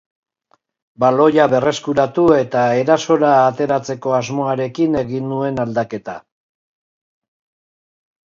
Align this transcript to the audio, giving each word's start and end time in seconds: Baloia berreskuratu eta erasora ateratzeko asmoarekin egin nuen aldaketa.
Baloia 1.01 1.43
berreskuratu 1.49 2.23
eta 2.37 2.63
erasora 2.85 3.35
ateratzeko 3.51 4.15
asmoarekin 4.21 4.97
egin 5.03 5.29
nuen 5.33 5.63
aldaketa. 5.65 6.17